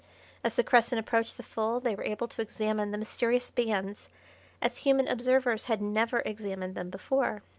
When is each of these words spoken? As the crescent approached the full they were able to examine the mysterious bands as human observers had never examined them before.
As 0.43 0.55
the 0.55 0.63
crescent 0.63 0.97
approached 0.99 1.37
the 1.37 1.43
full 1.43 1.79
they 1.79 1.93
were 1.93 2.03
able 2.03 2.27
to 2.29 2.41
examine 2.41 2.89
the 2.89 2.97
mysterious 2.97 3.51
bands 3.51 4.09
as 4.59 4.79
human 4.79 5.07
observers 5.07 5.65
had 5.65 5.79
never 5.79 6.21
examined 6.25 6.73
them 6.73 6.89
before. 6.89 7.43